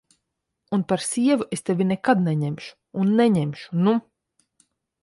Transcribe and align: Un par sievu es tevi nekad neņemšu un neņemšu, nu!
Un 0.77 0.81
par 0.91 1.03
sievu 1.07 1.45
es 1.57 1.63
tevi 1.67 1.87
nekad 1.91 2.25
neņemšu 2.29 2.75
un 3.05 3.13
neņemšu, 3.21 3.79
nu! 3.87 3.97